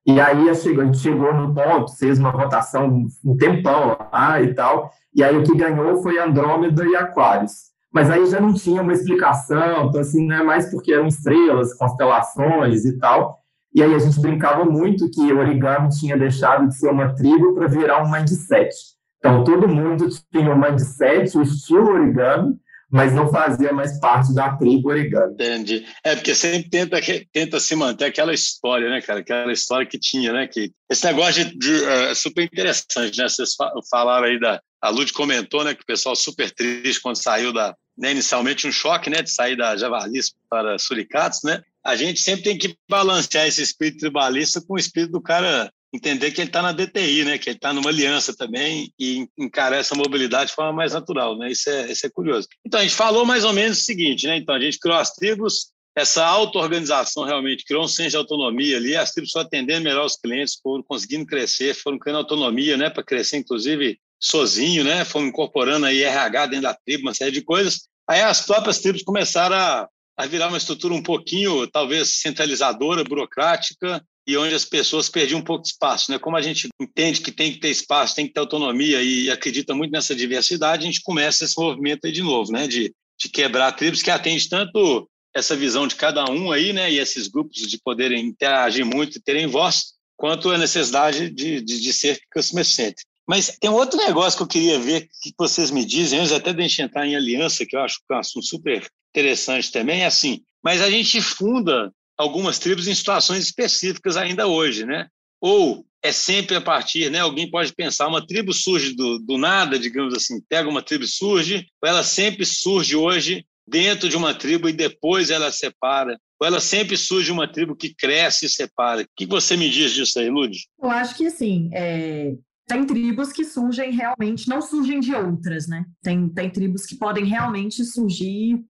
[0.07, 4.93] E aí a gente chegou no ponto, fez uma votação um tempão lá e tal,
[5.15, 7.70] e aí o que ganhou foi Andrômeda e Aquários.
[7.93, 11.75] Mas aí já não tinha uma explicação, então assim, não é mais porque eram estrelas,
[11.75, 13.41] constelações e tal.
[13.75, 17.55] E aí a gente brincava muito que o origami tinha deixado de ser uma tribo
[17.55, 18.75] para virar um mindset.
[19.19, 22.57] Então todo mundo tinha um mindset, o estilo origami,
[22.91, 25.35] mas não fazia mais parte da tribo origami.
[25.35, 25.87] Entendi.
[26.03, 26.99] É, porque sempre tenta,
[27.33, 29.21] tenta se manter aquela história, né, cara?
[29.21, 30.49] Aquela história que tinha, né?
[30.49, 33.29] Que esse negócio de, de é super interessante, né?
[33.29, 33.51] Vocês
[33.89, 34.61] falaram aí da.
[34.83, 37.77] A Lud comentou, né, que o pessoal super triste quando saiu da.
[37.99, 41.63] Né, inicialmente um choque, né, de sair da Javalis para Suricatos, né?
[41.85, 46.31] A gente sempre tem que balancear esse espírito tribalista com o espírito do cara entender
[46.31, 47.39] que ele está na DTI, né?
[47.39, 51.51] Que ele está numa aliança também e encarar essa mobilidade de forma mais natural, né?
[51.51, 52.49] Isso é, isso é curioso.
[52.65, 54.37] Então, a gente falou mais ou menos o seguinte, né?
[54.37, 58.97] Então, a gente criou as tribos, essa auto-organização realmente criou um senso de autonomia ali,
[58.97, 63.03] as tribos foram atendendo melhor os clientes, foram conseguindo crescer, foram criando autonomia, né, para
[63.03, 67.89] crescer, inclusive, sozinho, né, foram incorporando aí RH dentro da tribo, uma série de coisas.
[68.09, 74.05] Aí as próprias tribos começaram a, a virar uma estrutura um pouquinho, talvez, centralizadora, burocrática,
[74.27, 76.11] e onde as pessoas perdiam um pouco de espaço.
[76.11, 76.19] Né?
[76.19, 79.75] Como a gente entende que tem que ter espaço, tem que ter autonomia e acredita
[79.75, 82.69] muito nessa diversidade, a gente começa esse movimento aí de novo, né?
[82.69, 86.93] de, de quebrar tribos que atende tanto essa visão de cada um aí, né?
[86.93, 91.81] e esses grupos de poderem interagir muito e terem voz, quanto a necessidade de, de,
[91.81, 93.10] de ser customer centric.
[93.31, 96.59] Mas tem outro negócio que eu queria ver que vocês me dizem, antes até de
[96.59, 100.03] a gente entrar em aliança, que eu acho que é um assunto super interessante também,
[100.03, 105.07] é assim, mas a gente funda algumas tribos em situações específicas ainda hoje, né?
[105.41, 107.21] Ou é sempre a partir, né?
[107.21, 111.65] Alguém pode pensar, uma tribo surge do, do nada, digamos assim, pega uma tribo surge,
[111.81, 116.59] ou ela sempre surge hoje dentro de uma tribo e depois ela separa, ou ela
[116.59, 119.03] sempre surge uma tribo que cresce e separa.
[119.03, 120.59] O que você me diz disso aí, Lud?
[120.83, 122.33] Eu acho que, assim, é,
[122.71, 125.85] tem tribos que surgem realmente, não surgem de outras, né?
[126.01, 128.65] Tem, tem tribos que podem realmente surgir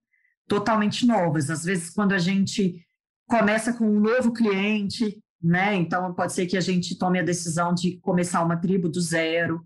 [0.47, 1.51] totalmente novas.
[1.51, 2.83] Às vezes, quando a gente
[3.27, 5.75] começa com um novo cliente, né?
[5.75, 9.63] Então pode ser que a gente tome a decisão de começar uma tribo do zero,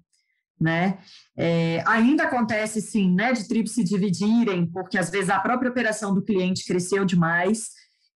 [0.59, 0.97] né?
[1.37, 6.13] É, ainda acontece sim, né, de tribos se dividirem, porque às vezes a própria operação
[6.13, 7.69] do cliente cresceu demais.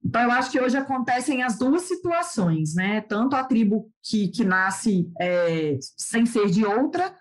[0.03, 3.01] Então eu acho que hoje acontecem as duas situações, né?
[3.01, 7.13] Tanto a tribo que, que nasce é, sem ser de outra,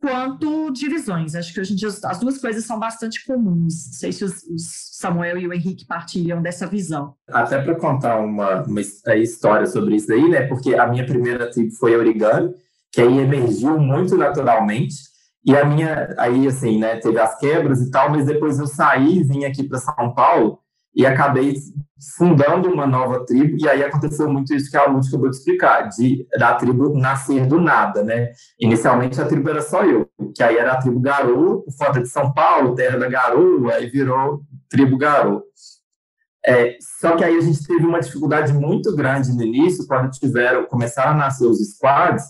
[0.00, 1.34] quanto divisões.
[1.34, 3.86] Acho que hoje em dia as duas coisas são bastante comuns.
[3.86, 7.14] Não sei se os, os Samuel e o Henrique partilham dessa visão.
[7.28, 10.46] Até para contar uma, uma história sobre isso aí, né?
[10.46, 12.52] Porque a minha primeira tribo foi origami,
[12.92, 14.96] que aí emergiu muito naturalmente.
[15.44, 19.22] E a minha, aí assim, né, teve as quebras e tal, mas depois eu saí,
[19.22, 20.58] vim aqui para São Paulo
[20.98, 21.54] e acabei
[22.16, 25.88] fundando uma nova tribo, e aí aconteceu muito isso que a Lúcia acabou de explicar,
[25.88, 28.32] de, da tribo nascer do nada, né?
[28.60, 32.08] Inicialmente a tribo era só eu, que aí era a tribo Garoa, por falta de
[32.08, 35.42] São Paulo, terra da Garoa, aí virou tribo Garoa.
[36.44, 40.66] É, só que aí a gente teve uma dificuldade muito grande no início, quando tiveram,
[40.66, 42.24] começaram a nascer os squads,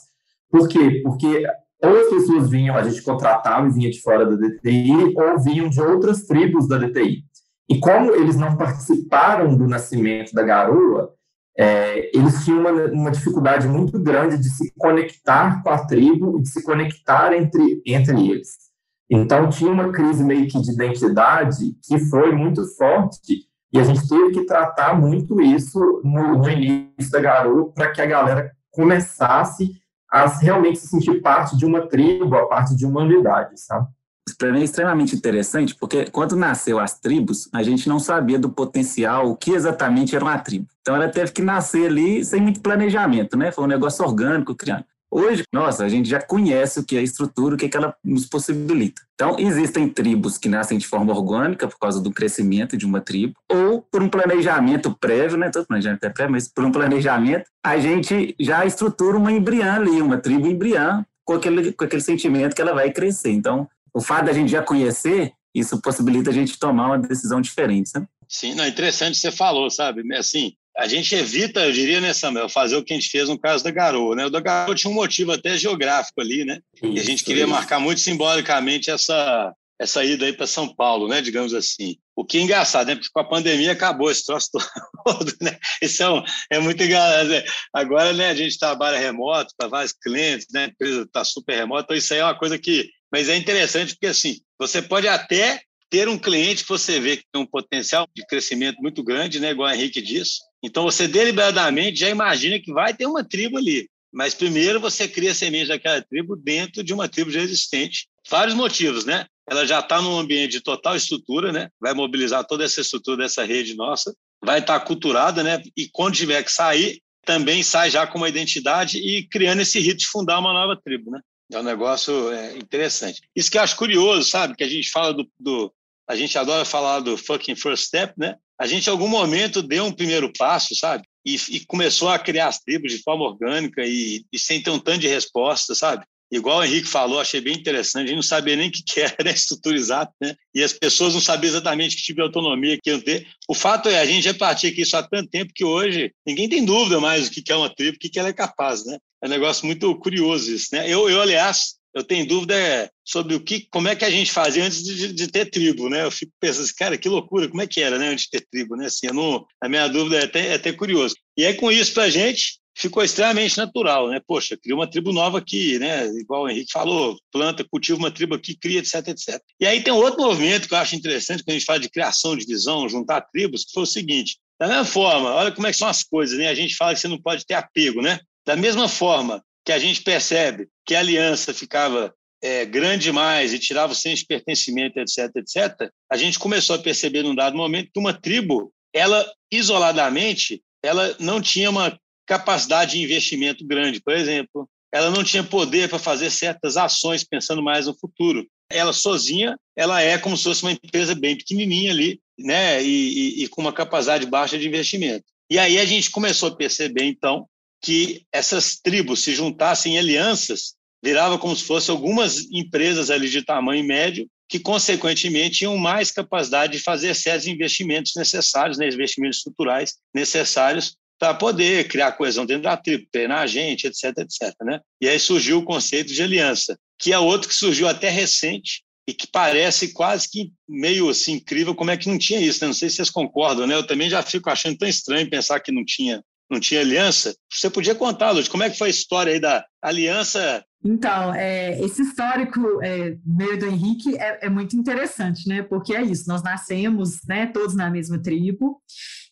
[0.51, 1.01] por quê?
[1.03, 1.47] Porque
[1.81, 5.69] ou as pessoas vinham, a gente contratava e vinha de fora da DTI, ou vinham
[5.69, 7.25] de outras tribos da DTI.
[7.69, 11.15] E como eles não participaram do nascimento da garoa,
[11.57, 16.43] é, eles tinham uma, uma, dificuldade muito grande de se conectar com a tribo e
[16.43, 18.69] de se conectar entre, entre eles.
[19.11, 24.09] Então, tinha uma crise meio que de identidade que foi muito forte e a gente
[24.09, 29.73] teve que tratar muito isso no, no início da garoa para que a galera começasse
[30.11, 33.89] a realmente se sentir parte de uma tribo, a parte de uma unidade, sabe?
[34.37, 38.51] Para mim é extremamente interessante, porque quando nasceu as tribos, a gente não sabia do
[38.51, 40.67] potencial, o que exatamente era uma tribo.
[40.81, 43.53] Então ela teve que nascer ali sem muito planejamento, né?
[43.53, 44.85] Foi um negócio orgânico criando.
[45.11, 47.77] Hoje, nossa, a gente já conhece o que é a estrutura, o que, é que
[47.77, 49.01] ela nos possibilita.
[49.15, 53.33] Então, existem tribos que nascem de forma orgânica por causa do crescimento de uma tribo,
[53.51, 55.49] ou por um planejamento prévio, né?
[55.51, 60.03] Todo planejamento é prévio, mas por um planejamento, a gente já estrutura uma embriã ali,
[60.03, 63.31] uma tribo embriã, com aquele, com aquele sentimento que ela vai crescer.
[63.31, 67.89] Então, o fato da gente já conhecer, isso possibilita a gente tomar uma decisão diferente,
[67.89, 68.07] sabe?
[68.29, 70.03] Sim, não, interessante você falou, sabe?
[70.15, 73.39] Assim, a gente evita, eu diria, né, Samuel, fazer o que a gente fez no
[73.39, 74.27] caso da Garoa, né?
[74.27, 76.61] O da Garoa tinha um motivo até geográfico ali, né?
[76.77, 77.53] Isso, e a gente queria isso.
[77.53, 81.21] marcar muito simbolicamente essa, essa ida aí para São Paulo, né?
[81.21, 81.97] Digamos assim.
[82.15, 82.95] O que é engraçado, né?
[82.95, 84.51] Porque com a pandemia acabou esse troço
[85.05, 85.59] todo, né?
[85.83, 87.29] Isso é, um, é muito engraçado.
[87.29, 87.45] Né?
[87.73, 90.65] Agora, né, a gente trabalha remoto para vários clientes, né?
[90.65, 93.95] A empresa está super remota, então isso aí é uma coisa que mas é interessante
[93.95, 98.07] porque, assim, você pode até ter um cliente que você vê que tem um potencial
[98.15, 100.39] de crescimento muito grande, né, igual o Henrique disse.
[100.63, 103.89] Então, você deliberadamente já imagina que vai ter uma tribo ali.
[104.13, 108.09] Mas primeiro você cria a semente daquela tribo dentro de uma tribo já existente.
[108.29, 109.27] Vários motivos, né?
[109.49, 111.69] Ela já está num ambiente de total estrutura, né?
[111.81, 114.15] Vai mobilizar toda essa estrutura dessa rede nossa.
[114.43, 115.63] Vai estar tá culturada, né?
[115.77, 119.99] E quando tiver que sair, também sai já com uma identidade e criando esse rito
[119.99, 121.21] de fundar uma nova tribo, né?
[121.53, 123.23] É um negócio é, interessante.
[123.35, 124.55] Isso que eu acho curioso, sabe?
[124.55, 125.73] Que a gente fala do, do,
[126.07, 128.37] A gente adora falar do fucking first step, né?
[128.59, 131.05] A gente, em algum momento, deu um primeiro passo, sabe?
[131.25, 134.79] E, e começou a criar as tribos de forma orgânica e, e, sem ter um
[134.79, 136.05] tanto de resposta, sabe?
[136.31, 138.05] Igual o Henrique falou, achei bem interessante.
[138.05, 139.31] A gente não sabia nem o que era né?
[139.31, 140.35] estruturizado, né?
[140.55, 143.27] E as pessoas não sabiam exatamente que tipo de autonomia que iam ter.
[143.49, 146.65] O fato é, a gente já pratica isso há tanto tempo que hoje ninguém tem
[146.65, 148.99] dúvida mais do que é uma tribo, o que ela é capaz, né?
[149.23, 150.89] É um negócio muito curioso isso, né?
[150.89, 154.65] Eu, eu aliás, eu tenho dúvida sobre o que, como é que a gente fazia
[154.65, 156.05] antes de, de, ter tribo, né?
[156.05, 158.47] Eu fico pensando assim, cara, que loucura, como é que era, né, antes de ter
[158.51, 158.87] tribo, né?
[158.87, 161.17] Assim, não, a minha dúvida é até, é até curioso.
[161.37, 164.21] E aí, com isso, para a gente, ficou extremamente natural, né?
[164.25, 166.07] Poxa, cria uma tribo nova aqui, né?
[166.19, 169.41] Igual o Henrique falou, planta, cultiva uma tribo aqui, cria, etc, etc.
[169.61, 172.37] E aí tem outro movimento que eu acho interessante quando a gente fala de criação
[172.37, 175.77] de visão, juntar tribos, que foi o seguinte: da mesma forma, olha como é que
[175.77, 176.49] são as coisas, né?
[176.49, 178.21] A gente fala que você não pode ter apego, né?
[178.49, 183.59] Da mesma forma que a gente percebe que a aliança ficava é, grande demais e
[183.59, 187.91] tirava o senso de pertencimento, etc, etc, a gente começou a perceber num dado momento
[187.93, 194.67] que uma tribo, ela isoladamente, ela não tinha uma capacidade de investimento grande, por exemplo.
[194.91, 198.49] Ela não tinha poder para fazer certas ações pensando mais no futuro.
[198.73, 203.45] Ela sozinha, ela é como se fosse uma empresa bem pequenininha ali, né, e, e,
[203.45, 205.27] e com uma capacidade baixa de investimento.
[205.51, 207.47] E aí a gente começou a perceber, então,
[207.81, 213.43] que essas tribos se juntassem em alianças, virava como se fossem algumas empresas ali de
[213.43, 219.95] tamanho médio, que, consequentemente, tinham mais capacidade de fazer certos investimentos necessários, né, investimentos estruturais
[220.15, 224.55] necessários para poder criar coesão dentro da tribo, treinar a gente, etc, etc.
[224.63, 224.81] Né?
[225.01, 229.13] E aí surgiu o conceito de aliança, que é outro que surgiu até recente e
[229.13, 232.61] que parece quase que meio assim incrível como é que não tinha isso.
[232.61, 232.69] Né?
[232.69, 233.75] Não sei se vocês concordam, né?
[233.75, 237.35] Eu também já fico achando tão estranho pensar que não tinha não tinha aliança.
[237.53, 240.65] Você podia contar, Lúcio, como é que foi a história aí da aliança?
[240.85, 245.63] Então, é, esse histórico é, meio do Henrique é, é, muito interessante, né?
[245.63, 248.81] Porque é isso, nós nascemos né, todos na mesma tribo,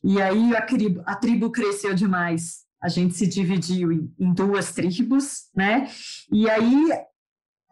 [0.03, 2.67] e aí a tribo, a tribo cresceu demais.
[2.83, 5.89] A gente se dividiu em, em duas tribos, né?
[6.33, 6.91] E aí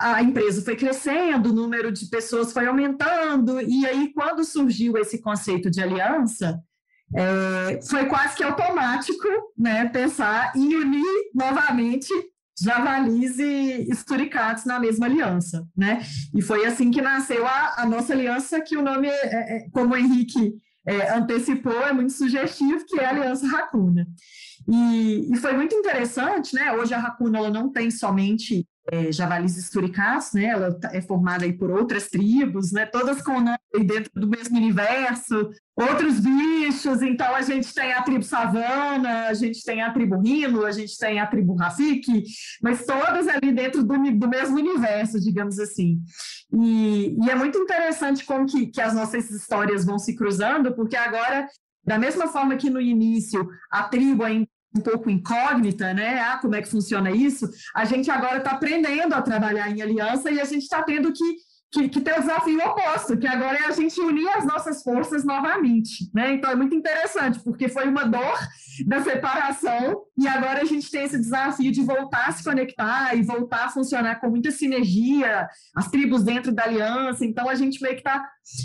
[0.01, 5.21] a empresa foi crescendo, o número de pessoas foi aumentando, e aí quando surgiu esse
[5.21, 6.61] conceito de aliança,
[7.15, 12.13] é, foi quase que automático né, pensar em unir novamente
[12.61, 16.03] javalis e esturicatos na mesma aliança, né?
[16.35, 19.95] E foi assim que nasceu a, a nossa aliança, que o nome, é, é, como
[19.95, 20.55] o Henrique
[20.87, 24.07] é, antecipou, é muito sugestivo, que é a Aliança Racuna.
[24.69, 26.73] E, e, foi muito interessante, né?
[26.73, 30.47] Hoje a Racuna ela não tem somente é, javalis esturicatos, né?
[30.47, 32.85] Ela tá, é formada aí por outras tribos, né?
[32.87, 37.01] Todas com nome dentro do mesmo universo, outros bichos.
[37.03, 40.97] Então a gente tem a tribo savana, a gente tem a tribo rino, a gente
[40.99, 42.25] tem a tribo rafik,
[42.63, 46.01] mas todas ali dentro do, do mesmo universo, digamos assim.
[46.53, 50.97] E, e é muito interessante como que, que as nossas histórias vão se cruzando, porque
[50.97, 51.47] agora
[51.87, 56.21] da mesma forma que no início a tribo ainda um pouco incógnita, né?
[56.21, 57.49] Ah, como é que funciona isso?
[57.75, 61.37] A gente agora está aprendendo a trabalhar em aliança e a gente está tendo que
[61.75, 65.25] que, que tem o desafio oposto, que agora é a gente unir as nossas forças
[65.25, 66.33] novamente, né?
[66.33, 68.39] Então é muito interessante, porque foi uma dor
[68.87, 73.23] da separação e agora a gente tem esse desafio de voltar a se conectar e
[73.23, 77.95] voltar a funcionar com muita sinergia, as tribos dentro da aliança, então a gente meio
[77.95, 78.25] que está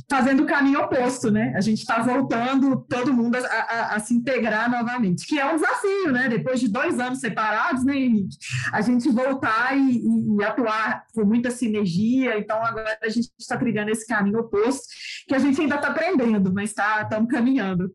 [0.10, 1.54] fazendo o caminho oposto, né?
[1.56, 5.56] A gente está voltando todo mundo a, a, a, se integrar novamente, que é um
[5.56, 6.28] desafio, né?
[6.28, 8.38] Depois de dois anos separados, né, Henrique?
[8.74, 13.58] A gente voltar e, e, e atuar com muita sinergia, então agora a gente está
[13.58, 14.84] trilhando esse caminho oposto,
[15.28, 17.94] que a gente ainda está aprendendo, mas estamos tá, caminhando.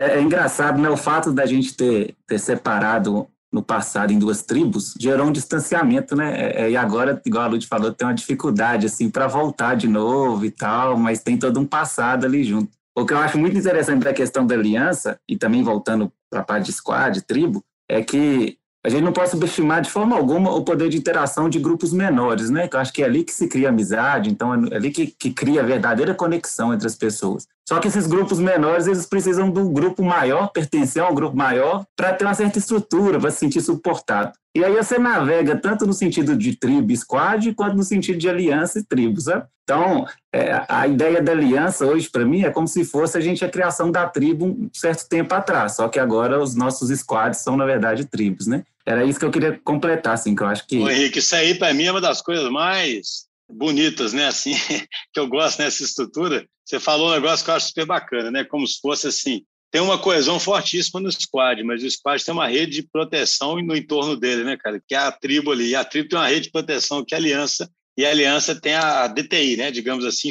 [0.00, 0.88] É, é, engraçado, né?
[0.88, 6.14] O fato da gente ter, ter separado no passado em duas tribos gerou um distanciamento,
[6.14, 6.34] né?
[6.34, 9.88] É, é e agora, igual a Lud falou, tem uma dificuldade assim para voltar de
[9.88, 12.70] novo e tal, mas tem todo um passado ali junto.
[12.96, 16.44] O que eu acho muito interessante da questão da aliança e também voltando para a
[16.44, 20.64] parte de squad, tribo, é que a gente não pode subestimar de forma alguma o
[20.64, 22.68] poder de interação de grupos menores, né?
[22.72, 25.60] Eu acho que é ali que se cria amizade, então é ali que, que cria
[25.60, 27.46] a verdadeira conexão entre as pessoas.
[27.68, 31.36] Só que esses grupos menores, eles precisam de um grupo maior, pertencer a um grupo
[31.36, 34.32] maior, para ter uma certa estrutura, para se sentir suportado.
[34.56, 38.28] E aí você navega tanto no sentido de tribo e squad, quanto no sentido de
[38.28, 39.46] aliança e tribo, sabe?
[39.62, 43.44] Então, é, a ideia da aliança hoje, para mim, é como se fosse a gente
[43.44, 47.56] a criação da tribo um certo tempo atrás, só que agora os nossos squads são,
[47.56, 48.64] na verdade, tribos, né?
[48.86, 50.78] Era isso que eu queria completar, assim, que eu acho que...
[50.78, 54.54] Ô, Henrique, isso aí, para mim, é uma das coisas mais bonitas, né, assim,
[55.12, 56.46] que eu gosto nessa estrutura.
[56.64, 59.80] Você falou um negócio que eu acho super bacana, né, como se fosse assim, tem
[59.80, 64.16] uma coesão fortíssima no squad, mas o squad tem uma rede de proteção no entorno
[64.16, 64.82] dele, né, cara?
[64.86, 65.68] Que é a tribo ali.
[65.68, 68.60] E a tribo tem uma rede de proteção que é a aliança, e a aliança
[68.60, 69.70] tem a DTI, né?
[69.70, 70.30] Digamos assim,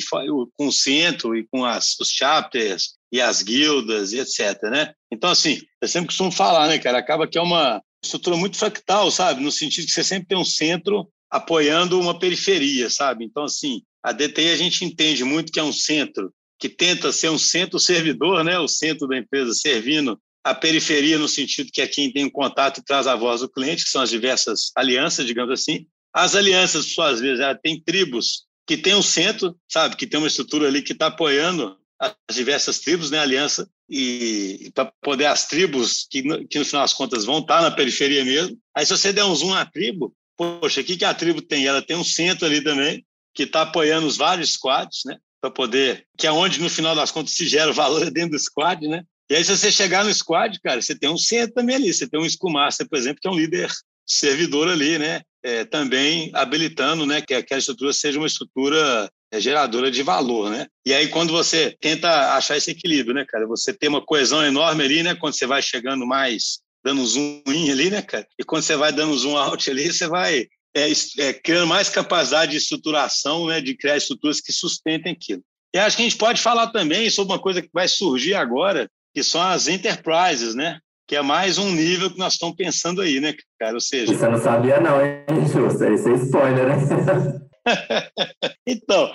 [0.57, 4.93] com o centro e com as, os chapters e as guildas e etc, né?
[5.12, 6.97] Então, assim, eu sempre costumo falar, né, cara?
[6.97, 9.41] Acaba que é uma estrutura muito fractal, sabe?
[9.41, 13.25] No sentido que você sempre tem um centro apoiando uma periferia, sabe?
[13.25, 17.29] Então, assim, a DTI a gente entende muito que é um centro que tenta ser
[17.29, 21.88] um centro servidor, né, o centro da empresa servindo a periferia no sentido que é
[21.88, 25.25] quem tem o contato e traz a voz do cliente, que são as diversas alianças,
[25.25, 30.07] digamos assim, As alianças, por suas vezes, tem tribos que tem um centro, sabe, que
[30.07, 35.25] tem uma estrutura ali que está apoiando as diversas tribos, né, aliança, e para poder
[35.25, 38.57] as tribos, que no, que no final das contas vão estar tá na periferia mesmo.
[38.75, 41.65] Aí se você der um zoom na tribo, poxa, o que, que a tribo tem?
[41.65, 46.05] Ela tem um centro ali também, que está apoiando os vários squads, né, para poder,
[46.17, 49.03] que é onde no final das contas se gera o valor dentro do squad, né,
[49.29, 51.93] e aí, se você chegar no squad, cara, você tem um centro também ali.
[51.93, 53.69] Você tem um Scrum Master, por exemplo, que é um líder
[54.05, 55.21] servidor ali, né?
[55.43, 60.67] É, também habilitando né, que aquela estrutura seja uma estrutura é, geradora de valor, né?
[60.85, 63.45] E aí, quando você tenta achar esse equilíbrio, né, cara?
[63.47, 65.15] Você tem uma coesão enorme ali, né?
[65.15, 68.27] Quando você vai chegando mais, dando zoom in ali, né, cara?
[68.39, 72.51] E quando você vai dando zoom out ali, você vai é, é, criando mais capacidade
[72.51, 73.61] de estruturação, né?
[73.61, 75.43] De criar estruturas que sustentem aquilo.
[75.73, 78.89] E acho que a gente pode falar também sobre uma coisa que vai surgir agora,
[79.13, 80.79] que são as enterprises, né?
[81.07, 83.75] Que é mais um nível que nós estamos pensando aí, né, cara?
[83.75, 84.13] Ou seja.
[84.13, 85.83] Você não sabia, não, hein, Justo?
[85.83, 87.39] É spoiler, né?
[88.65, 89.13] então,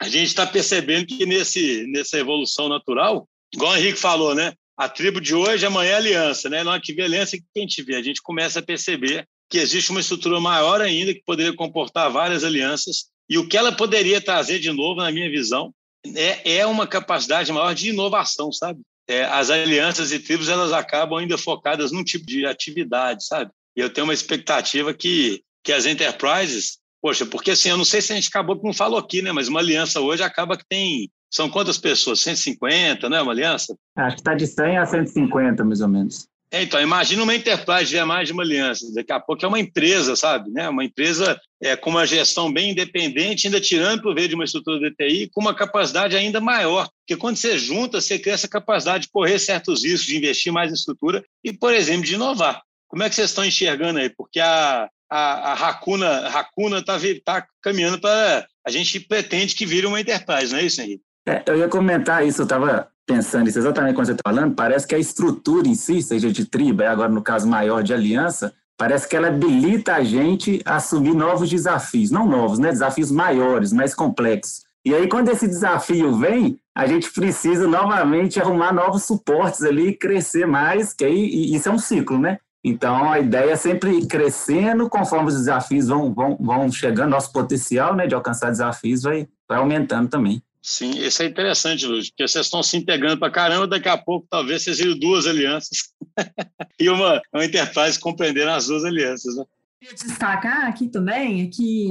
[0.00, 4.52] a gente está percebendo que nesse, nessa evolução natural, igual o Henrique falou, né?
[4.76, 6.64] A tribo de hoje, amanhã é aliança, né?
[6.64, 7.96] Na hora que vê aliança, que a gente vê?
[7.96, 12.42] A gente começa a perceber que existe uma estrutura maior ainda que poderia comportar várias
[12.42, 15.72] alianças e o que ela poderia trazer de novo, na minha visão,
[16.14, 18.80] é, é uma capacidade maior de inovação, sabe?
[19.06, 23.50] é, as alianças e tribos elas acabam ainda focadas num tipo de atividade, sabe?
[23.76, 28.00] E eu tenho uma expectativa que, que as enterprises, poxa, porque assim, eu não sei
[28.00, 29.30] se a gente acabou que não falou aqui, né?
[29.30, 32.20] Mas uma aliança hoje acaba que tem, são quantas pessoas?
[32.20, 33.20] 150, né?
[33.20, 33.76] Uma aliança?
[33.94, 36.26] Acho que está de 100 a 150, mais ou menos.
[36.50, 38.90] É, então, imagina uma enterprise tiver mais de uma aliança.
[38.94, 40.50] Daqui a pouco é uma empresa, sabe?
[40.50, 40.66] Né?
[40.66, 44.96] Uma empresa é, com uma gestão bem independente, ainda tirando proveito de uma estrutura de
[44.96, 46.88] TI, com uma capacidade ainda maior.
[47.00, 50.70] Porque quando você junta, você cria essa capacidade de correr certos riscos, de investir mais
[50.70, 52.62] em estrutura e, por exemplo, de inovar.
[52.88, 54.08] Como é que vocês estão enxergando aí?
[54.08, 58.46] Porque a, a, a Racuna está tá caminhando para.
[58.66, 61.02] A gente pretende que vire uma enterprise, não é isso, Henrique?
[61.26, 64.86] É, eu ia comentar isso, eu estava pensando isso exatamente quando você está falando, parece
[64.86, 69.08] que a estrutura em si, seja de tribo, agora no caso maior de aliança, parece
[69.08, 72.70] que ela habilita a gente a assumir novos desafios, não novos, né?
[72.70, 74.64] Desafios maiores, mais complexos.
[74.84, 80.46] E aí, quando esse desafio vem, a gente precisa novamente arrumar novos suportes ali, crescer
[80.46, 82.38] mais, que aí isso é um ciclo, né?
[82.64, 87.94] Então, a ideia é sempre crescendo, conforme os desafios vão, vão, vão chegando, nosso potencial
[87.94, 90.42] né, de alcançar desafios vai, vai aumentando também.
[90.62, 94.26] Sim, isso é interessante, Lúcio, porque vocês estão se integrando para caramba, daqui a pouco
[94.30, 95.90] talvez vocês viram duas alianças
[96.80, 99.36] e uma, uma enterprise compreendendo as duas alianças.
[99.36, 99.44] Né?
[99.92, 101.88] Destacar aqui também é que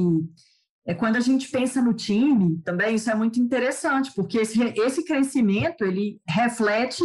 [0.88, 5.06] é quando a gente pensa no time, também isso é muito interessante, porque esse, esse
[5.06, 7.04] crescimento ele reflete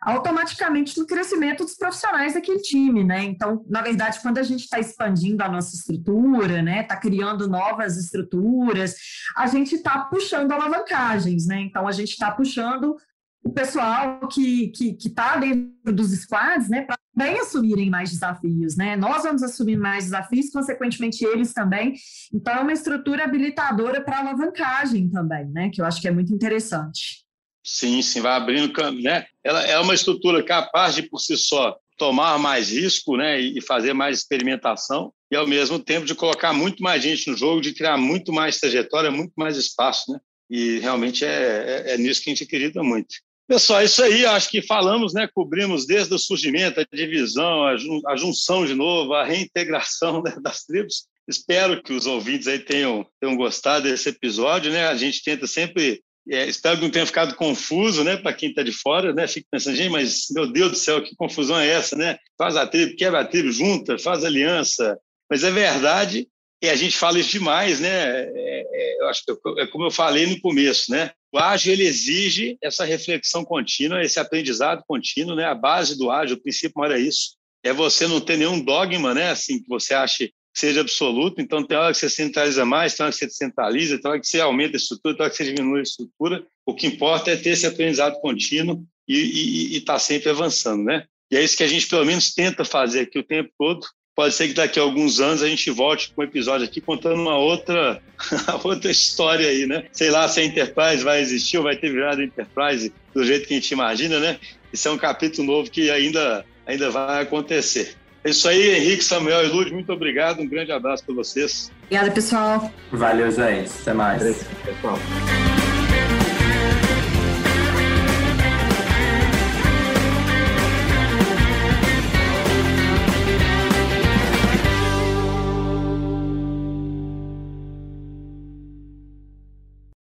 [0.00, 3.22] automaticamente no crescimento dos profissionais daquele time, né?
[3.24, 7.98] Então, na verdade, quando a gente está expandindo a nossa estrutura, né, está criando novas
[7.98, 8.94] estruturas,
[9.36, 11.60] a gente está puxando alavancagens, né?
[11.60, 12.96] Então, a gente está puxando
[13.42, 18.96] o pessoal que que está dentro dos squads, né, para também assumirem mais desafios, né?
[18.96, 21.94] Nós vamos assumir mais desafios, consequentemente eles também.
[22.32, 25.68] Então, é uma estrutura habilitadora para alavancagem também, né?
[25.70, 27.29] Que eu acho que é muito interessante.
[27.62, 29.26] Sim, sim, vai abrindo né?
[29.44, 33.38] Ela é uma estrutura capaz de, por si só, tomar mais risco né?
[33.38, 37.60] e fazer mais experimentação e, ao mesmo tempo, de colocar muito mais gente no jogo,
[37.60, 40.10] de criar muito mais trajetória, muito mais espaço.
[40.10, 40.18] Né?
[40.48, 43.16] E realmente é, é, é nisso que a gente acredita muito.
[43.46, 48.00] Pessoal, isso aí, acho que falamos, né, cobrimos desde o surgimento, a divisão, a, jun
[48.06, 51.06] a junção de novo, a reintegração né, das tribos.
[51.28, 54.86] Espero que os ouvintes aí tenham, tenham gostado desse episódio, né?
[54.86, 58.62] A gente tenta sempre é, espero que não tenha ficado confuso, né, para quem está
[58.62, 59.26] de fora, né?
[59.26, 62.18] Fica pensando, gente, mas meu Deus do céu, que confusão é essa, né?
[62.36, 64.98] Faz a tribo, quebra a tribo, junta, faz aliança.
[65.30, 66.28] Mas é verdade,
[66.62, 67.88] e a gente fala isso demais, né?
[67.88, 71.10] É, é, eu acho que é como eu falei no começo, né?
[71.32, 75.46] O ágil ele exige essa reflexão contínua, esse aprendizado contínuo, né?
[75.46, 77.36] A base do ágil, o princípio maior é isso.
[77.64, 79.30] É você não ter nenhum dogma, né?
[79.30, 81.40] Assim que você ache seja absoluto.
[81.40, 84.26] Então, tem hora que você centraliza mais, tem hora que você centraliza, tem hora que
[84.26, 86.46] você aumenta a estrutura, tem hora que você diminui a estrutura.
[86.66, 91.04] O que importa é ter esse aprendizado contínuo e estar tá sempre avançando, né?
[91.30, 93.86] E é isso que a gente, pelo menos, tenta fazer aqui o tempo todo.
[94.14, 97.20] Pode ser que daqui a alguns anos a gente volte com um episódio aqui contando
[97.20, 98.02] uma outra,
[98.64, 99.86] outra história aí, né?
[99.92, 103.54] Sei lá se a Enterprise vai existir ou vai ter virado Enterprise do jeito que
[103.54, 104.38] a gente imagina, né?
[104.72, 107.96] Isso é um capítulo novo que ainda, ainda vai acontecer.
[108.22, 110.40] É isso aí, Henrique, Samuel e Luz, muito obrigado.
[110.40, 111.70] Um grande abraço para vocês.
[111.84, 112.70] Obrigada, pessoal.
[112.92, 113.70] Valeu, gente.
[113.80, 114.18] Até mais.
[114.18, 115.49] Valeu, pessoal.